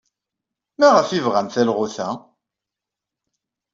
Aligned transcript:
Maɣef 0.79 1.09
ay 1.09 1.21
bɣan 1.25 1.47
talɣut-a? 1.47 2.09